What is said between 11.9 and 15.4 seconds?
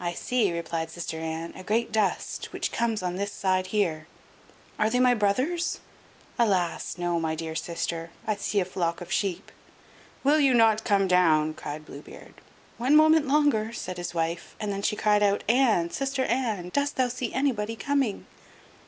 Beard "One moment longer," said his wife, and then she cried